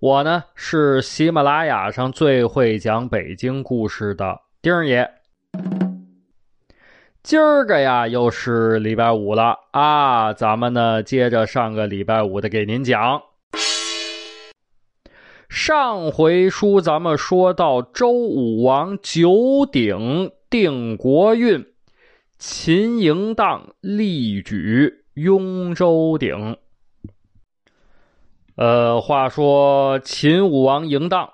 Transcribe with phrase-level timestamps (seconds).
[0.00, 5.06] 我呢是喜马拉雅上最会讲北京故事的丁儿爷。
[7.22, 10.32] 今儿个呀，又是礼拜五了啊！
[10.32, 13.20] 咱们呢，接着上个礼拜五的给您讲。
[15.50, 21.62] 上回书咱们说到周武王九鼎定国运，
[22.38, 26.56] 秦嬴荡力举雍州鼎。
[28.60, 31.30] 呃，话说秦武王嬴荡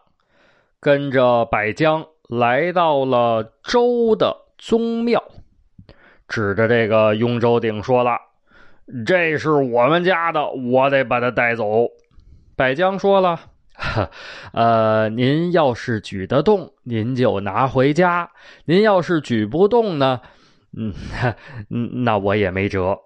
[0.79, 5.21] 跟着百江来到了周的宗庙。
[6.29, 8.16] 指着这个雍州鼎说了
[9.04, 11.88] ：“这是我们家的，我得把它带走。”
[12.54, 13.41] 百江说了
[13.74, 14.09] ：“哈
[14.52, 18.29] 呃，您要是举得动，您就拿回家；
[18.66, 20.21] 您要是举不动呢，
[20.77, 20.95] 嗯，
[22.04, 22.97] 那我也没辙。”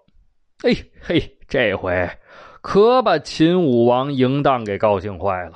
[0.62, 2.10] 哎嘿，这回
[2.60, 5.54] 可把秦武王嬴荡给高兴坏了。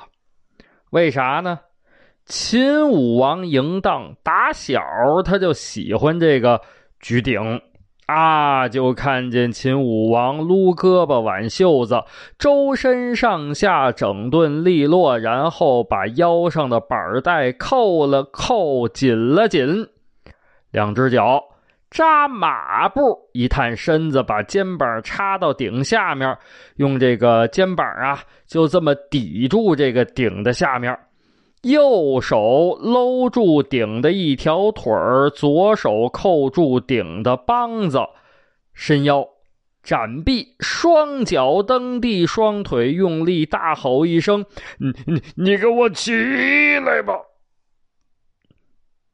[0.89, 1.59] 为啥呢？
[2.25, 4.81] 秦武王嬴荡打小
[5.23, 6.61] 他就喜欢这个。
[7.01, 7.61] 举鼎
[8.07, 12.03] 啊，就看见秦武王撸胳膊挽袖子，
[12.39, 19.89] 周身上下整顿利落，然后把腰上的板带扣了扣，紧了紧，
[20.71, 21.43] 两只脚
[21.89, 23.01] 扎马步，
[23.33, 26.37] 一探身子，把肩膀插到顶下面，
[26.77, 30.97] 用这个肩膀啊，就这么抵住这个顶的下面。
[31.61, 37.99] 右手搂住顶的一条腿儿，左手扣住顶的梆子，
[38.73, 39.25] 伸腰，
[39.81, 44.45] 展臂，双脚蹬地，双腿用力，大吼一声
[44.77, 46.11] ：“你你你给我起
[46.79, 47.13] 来吧！”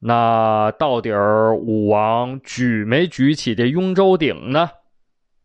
[0.04, 4.70] 那到底儿武王举没举起这雍州鼎呢？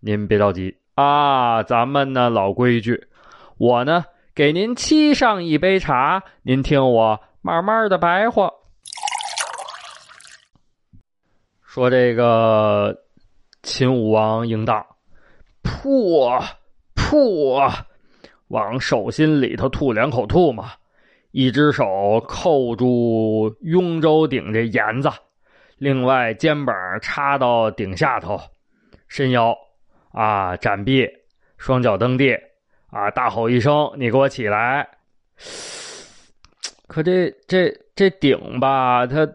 [0.01, 3.07] 您别着急啊，咱们呢老规矩，
[3.59, 4.05] 我呢。
[4.35, 8.53] 给您沏上一杯茶，您听我慢慢的白话。
[11.65, 12.95] 说这个
[13.63, 14.85] 秦武王应当，
[15.63, 16.45] 噗
[16.95, 17.73] 噗，
[18.49, 20.63] 往手心里头吐两口吐沫，
[21.37, 25.11] 一只手扣住雍州顶这沿子，
[25.77, 28.41] 另外肩膀插到顶下头，
[29.07, 29.55] 伸腰
[30.13, 31.07] 啊，展臂，
[31.59, 32.39] 双脚蹬地。
[32.89, 33.11] 啊！
[33.11, 34.89] 大吼一声：“你给我起来！”
[36.89, 39.29] 可这这这鼎吧，他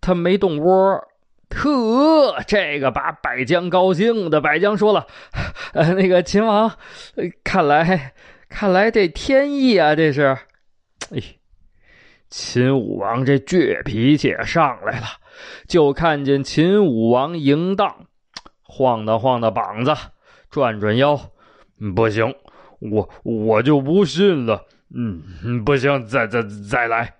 [0.00, 1.08] 他没动窝。
[1.50, 4.40] 呵，这个把百江高兴的。
[4.40, 5.08] 百江说了
[5.74, 6.70] ：“呃，那个秦王，
[7.42, 8.12] 看来
[8.48, 10.38] 看来这天意啊，这是。”
[11.10, 11.18] 哎，
[12.30, 15.06] 秦武王这倔脾气也上来了，
[15.66, 18.06] 就看见秦武王迎荡，
[18.62, 19.94] 晃荡晃荡膀子，
[20.50, 21.18] 转转腰，
[21.96, 22.34] 不行。
[22.80, 26.40] 我我就不信了，嗯，不行，再再
[26.70, 27.14] 再来，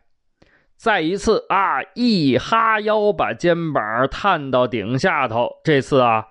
[0.77, 1.83] 再一次啊！
[1.95, 5.49] 一哈腰，把肩膀探到顶下头。
[5.65, 6.27] 这次啊，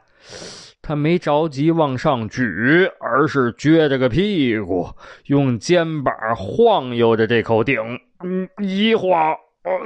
[0.81, 4.87] 他没着急往上举，而是撅着个屁股，
[5.25, 9.35] 用肩膀晃悠着这口鼎，嗯，一晃，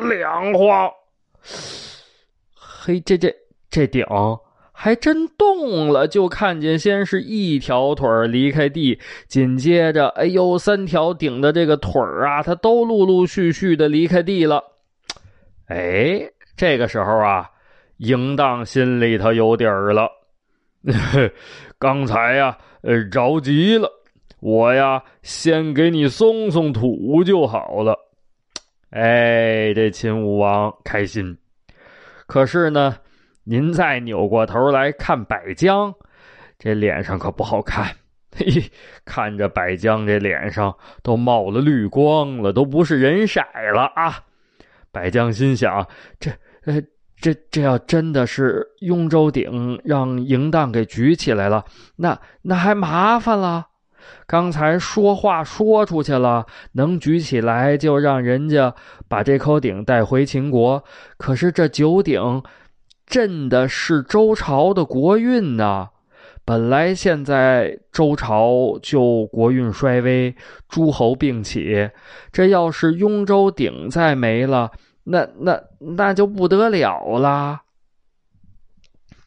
[0.10, 0.92] 两晃，
[2.56, 3.34] 嘿，这这
[3.70, 4.06] 这顶。
[4.74, 8.98] 还真动了，就看见先是一条腿离开地，
[9.28, 14.64] 紧接着，哎呦，三条顶的这个腿儿啊，它都陆陆续续的离开地了。
[15.68, 16.28] 哎，
[16.58, 17.48] 这个时候啊，
[18.00, 20.10] 嬴荡心里头有底儿了。
[21.78, 23.88] 刚才呀，呃，着急了，
[24.40, 27.96] 我呀，先给你松松土就好了。
[28.92, 31.38] 哎，这秦武王开心，
[32.28, 32.96] 可是呢。
[33.44, 35.92] 您再扭过头来看百江，
[36.60, 37.88] 这脸上可不好看。
[38.38, 38.46] 嘿，
[39.04, 43.42] 看着百江这脸上都冒了绿光了，都不是人色
[43.74, 44.20] 了啊！
[44.92, 45.86] 百江心想：
[46.20, 46.30] 这、
[46.66, 46.80] 呃，
[47.20, 51.66] 这、这要真的是雍州鼎让嬴荡给举起来了，
[51.96, 53.70] 那那还麻烦了。
[54.26, 58.74] 刚才说话说出去了，能举起来就让人家
[59.08, 60.84] 把这口鼎带回秦国。
[61.18, 62.44] 可是这九鼎。
[63.08, 65.90] 朕的是周朝的国运呐，
[66.46, 70.34] 本来现在周朝就国运衰微，
[70.70, 71.90] 诸侯并起，
[72.32, 74.72] 这要是雍州鼎再没了，
[75.04, 77.64] 那那那就不得了了。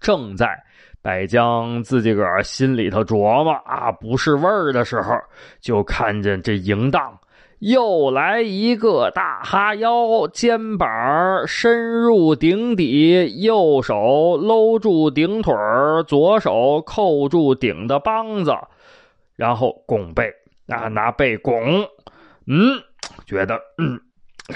[0.00, 0.65] 正在
[1.04, 5.14] 百江自己个儿心里头琢磨啊不是味儿的时候，
[5.60, 7.12] 就看见这营荡。
[7.58, 10.88] 又来一个大哈腰，肩膀
[11.46, 15.54] 深入顶底，右手搂住顶腿
[16.06, 18.54] 左手扣住顶的梆子，
[19.36, 20.32] 然后拱背
[20.68, 21.86] 啊，拿背拱，
[22.46, 22.80] 嗯，
[23.26, 24.00] 觉得嗯，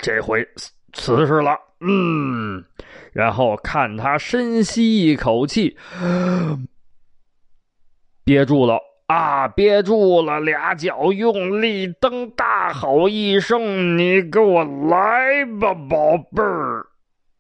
[0.00, 0.46] 这回
[0.94, 2.64] 瓷实了，嗯，
[3.12, 5.76] 然后看他深吸一口气，
[8.24, 8.78] 憋住了。
[9.08, 9.48] 啊！
[9.48, 16.84] 憋住了，俩脚用力蹬，大吼一声：“你给我来吧，宝贝儿！”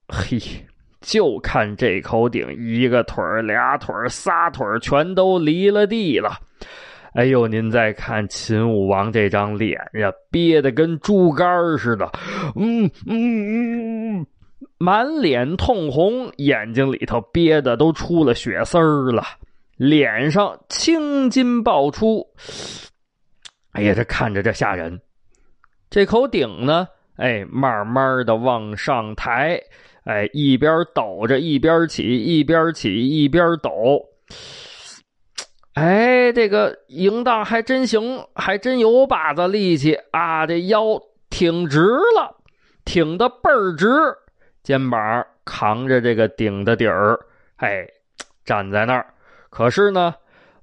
[0.08, 0.38] 嘿，
[1.02, 6.38] 就看这口鼎，一个腿儿、俩腿儿、仨腿儿，全都离了地了。
[7.12, 12.10] 哎呦，您再看秦武王这张脸呀，憋得跟猪肝似的，
[12.56, 14.26] 嗯嗯嗯，
[14.78, 19.24] 满脸通红，眼睛里头憋的都出了血丝儿了。
[19.76, 22.26] 脸上青筋爆出，
[23.72, 25.00] 哎呀，这看着这吓人。
[25.88, 29.60] 这口鼎呢，哎，慢慢的往上抬，
[30.04, 34.04] 哎，一边抖着一边起，一边起一边抖。
[35.74, 40.44] 哎，这个营荡还真行，还真有把子力气啊！
[40.44, 41.78] 这腰挺直
[42.16, 42.36] 了，
[42.84, 43.86] 挺的倍儿直，
[44.62, 47.18] 肩膀扛着这个鼎的底儿，
[47.56, 47.86] 哎，
[48.44, 49.06] 站在那儿。
[49.50, 50.14] 可是呢，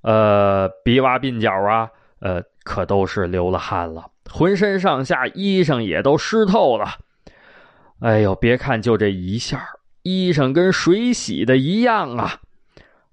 [0.01, 1.89] 呃，鼻洼鬓角啊，
[2.19, 6.85] 呃，可都是流了汗了，浑身上下衣裳也都湿透了。
[7.99, 9.67] 哎呦，别看就这一下，
[10.03, 12.39] 衣裳跟水洗的一样啊！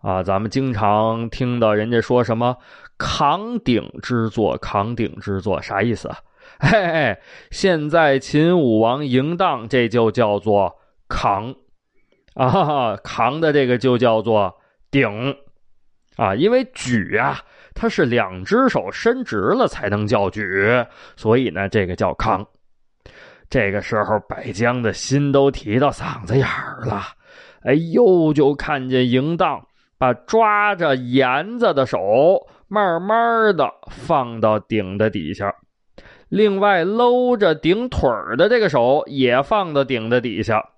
[0.03, 2.57] 啊，咱们经常听到人家说什么
[2.99, 6.19] “扛鼎之作”，“扛鼎之作”啥意思啊？
[6.61, 7.19] 嘿嘿，
[7.51, 10.75] 现在秦武王嬴荡这就叫做
[11.09, 11.55] 扛
[12.35, 14.55] 啊，扛的这个就叫做
[14.91, 15.37] 顶。
[16.17, 17.41] 啊，因为举啊，
[17.75, 20.85] 它是两只手伸直了才能叫举，
[21.17, 22.47] 所以呢，这个叫扛。
[23.49, 27.03] 这个时候，百江的心都提到嗓子眼儿了。
[27.63, 29.67] 哎呦，就看见嬴荡
[29.97, 31.99] 把抓着沿子的手
[32.69, 35.55] 慢慢的放到顶的底下，
[36.33, 38.09] 另外搂着顶腿
[38.39, 40.71] 的这个手也放到顶的底下。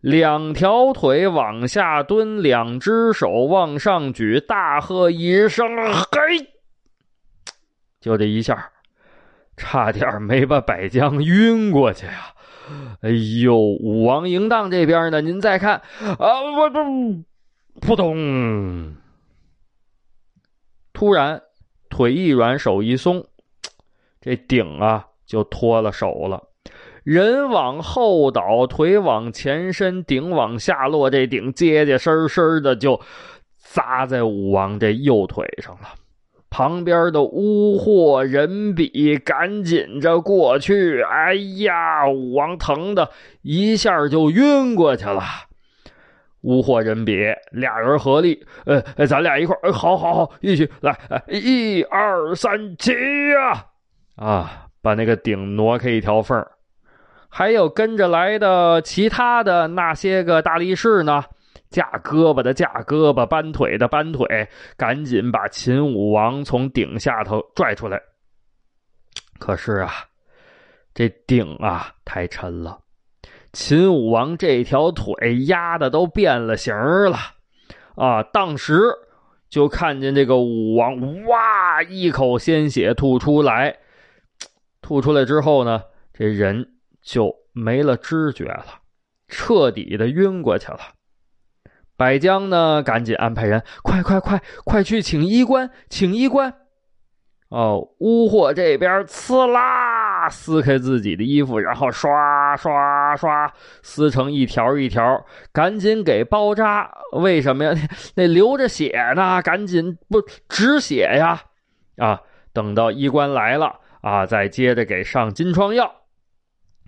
[0.00, 6.48] 两条腿往下蹲，两只手往上举，大喝一声：“嘿！”
[8.00, 8.70] 就这一下，
[9.58, 12.32] 差点没把百江晕过去呀！
[13.02, 13.10] 哎
[13.42, 15.20] 呦，武王营荡这边呢？
[15.20, 15.82] 您再看
[16.18, 17.22] 啊，我不，
[17.82, 18.96] 扑通！
[20.94, 21.42] 突然
[21.90, 23.26] 腿一软，手一松，
[24.24, 26.42] 这鼎啊就脱了手了。
[27.02, 32.98] 人往后倒，腿往前伸，顶往下落，这顶结结实实的就
[33.58, 35.88] 砸在武王这右腿上了。
[36.48, 43.10] 旁边的巫祸人比赶紧着过去，哎呀，武王疼的
[43.42, 45.22] 一下就晕过去了。
[46.40, 50.96] 巫祸人比俩人合力，呃，咱俩一块儿，好好好，一起来，
[51.28, 53.66] 一二三，起呀！
[54.16, 56.50] 啊把那个顶挪开一条缝儿。
[57.28, 61.24] 还有跟着来的其他的那些个大力士呢，
[61.68, 68.00] 架胳膊的架胳膊，搬腿的搬腿，赶紧把秦武王从顶下头拽出来。
[69.40, 69.90] 可是啊，
[70.94, 72.78] 这顶啊太沉了，
[73.52, 77.16] 秦武王这条腿压的都变了形了
[77.96, 78.22] 啊！
[78.22, 78.80] 当时
[79.50, 83.76] 就看见这个武王哇一口鲜血吐出来，
[84.84, 86.68] 吐出来之后呢，这人。
[87.04, 88.64] 就没了知觉了，
[89.28, 90.78] 彻底的晕过去了。
[91.98, 96.54] 百江呢，赶紧安排人，快快快快去请医官，请医官。
[97.50, 106.90] 哦，巫货这边呲啦撕开自己的衣服，然后刷刷刷撕成一条一条，赶紧给包扎。
[107.12, 107.72] 为什么呀？
[108.16, 111.42] 那那流着血呢，赶紧不止血呀！
[111.98, 112.22] 啊，
[112.54, 115.90] 等到医官来了啊，再接着给上金疮药。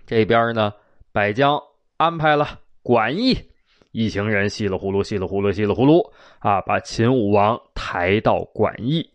[0.05, 0.71] 这边呢，
[1.11, 1.59] 百江
[1.97, 3.35] 安排了管驿，
[3.91, 9.09] 一行人稀里呼噜、稀里呼噜、稀里呼噜啊，把秦武王抬到管驿。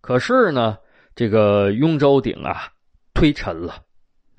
[0.00, 0.78] 可是呢，
[1.16, 2.72] 这个雍州鼎啊，
[3.12, 3.82] 忒沉了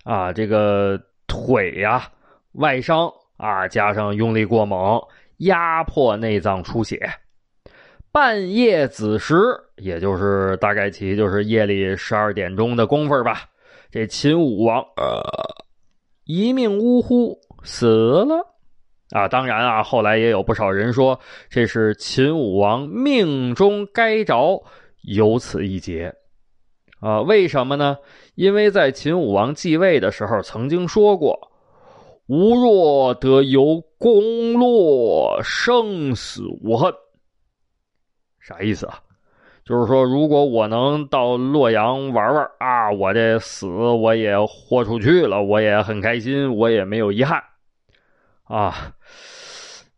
[0.05, 2.09] 啊，这个腿呀
[2.53, 4.97] 外伤啊，加上用力过猛，
[5.39, 7.11] 压迫内脏出血。
[8.11, 9.35] 半夜子时，
[9.77, 13.43] 也就是大概其就是夜里十二点钟的功夫吧。
[13.89, 15.23] 这秦武王呃
[16.25, 18.35] 一命呜呼死了
[19.11, 19.27] 啊！
[19.29, 21.17] 当然啊，后来也有不少人说
[21.49, 24.61] 这是秦武王命中该着，
[25.03, 26.13] 有此一劫
[26.99, 27.21] 啊。
[27.21, 27.97] 为什么呢？
[28.35, 31.37] 因为在秦武王继位的时候曾经说过
[32.27, 36.93] ：“吾若得由功落，生死无恨。”
[38.41, 38.99] 啥意思啊？
[39.63, 47.41] 就是说，如果我能到洛阳玩玩啊，我这死我也豁出去了，我也很开心，我也没有遗憾
[48.45, 48.93] 啊。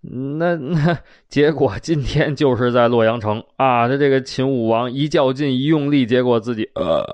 [0.01, 7.05] 那那结果今天就是在洛阳城啊，他这个秦武王一较劲一用力，结果自己呃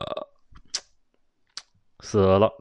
[1.99, 2.51] 死了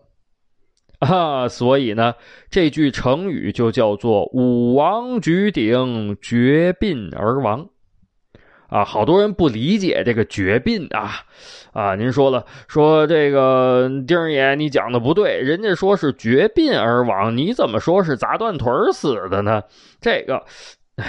[0.98, 1.48] 啊。
[1.48, 2.14] 所以呢，
[2.50, 7.66] 这句成语就叫做“武王举鼎，绝膑而亡”。
[8.68, 11.22] 啊，好多人不理解这个绝膑啊，
[11.72, 19.62] 啊，您说了，说这个丁爷你讲的不对，人家说是绝膑而亡，你怎么说是砸断腿儿死的呢？
[20.00, 20.42] 这个，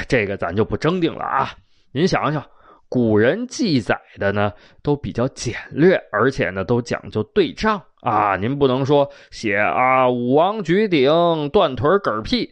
[0.08, 1.52] 这个咱就不争定了啊。
[1.92, 2.42] 您想想，
[2.88, 12.50] 古人记载的呢都比较简略，而且呢都讲究对仗啊，您不能说写啊武王举鼎断腿嗝屁。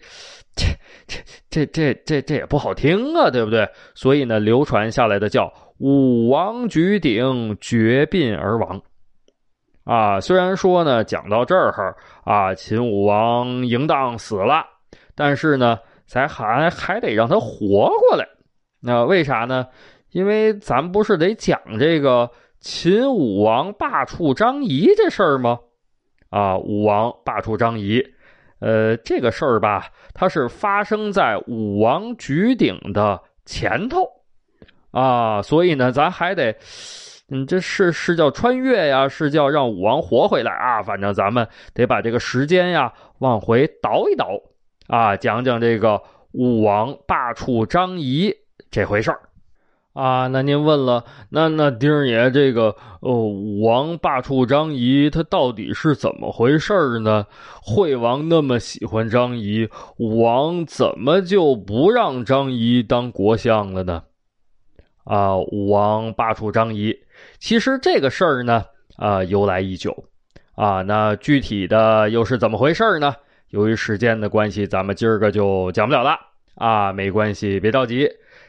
[0.58, 0.66] 这
[1.08, 3.70] 这这这这这也不好听啊，对不对？
[3.94, 8.82] 所以呢，流传下来的叫“武王举鼎，绝膑而亡”。
[9.86, 11.96] 啊，虽然说呢，讲到这儿哈
[12.26, 14.66] 啊，秦武王嬴荡死了，
[15.16, 18.28] 但是呢，咱还还得让他活过来。
[18.82, 19.68] 那为啥呢？
[20.12, 25.60] 因为咱不是得讲这个秦武王罢黜张仪这事儿吗？
[26.30, 28.04] 啊，武王罢黜张仪。
[28.60, 34.04] 呃，这个事儿吧，它是发生在武王举鼎的前头
[34.92, 36.56] 啊，所以呢，咱还得，
[37.30, 44.30] 嗯，这是是叫穿越呀，是叫让武王活回来啊，反正咱们得把这个时间呀往回倒一倒
[44.88, 48.34] 啊，讲讲这个武王罢黜张仪
[48.72, 49.20] 这回事儿。
[49.98, 57.26] 啊，那您问了，那那丁爷这个呃，武王罢黜张仪，他到底是怎么回事呢？
[57.64, 64.04] 惠王那么喜欢张仪，武王怎么就不让张仪当国相了呢？
[65.04, 66.96] 啊，武王罢黜张仪，
[67.40, 68.66] 其实这个事儿呢，
[68.98, 70.06] 啊，由来已久，
[70.54, 73.16] 啊，那具体的又是怎么回事呢？
[73.50, 76.16] 由于时间的关系，咱们今儿个就讲不了了，
[76.54, 78.08] 啊，没关系，别着急。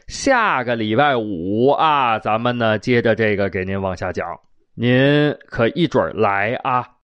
[0.09, 4.25] 下个礼拜五啊，咱们呢接着这个给您往下讲，
[4.73, 6.98] 您可一准来啊。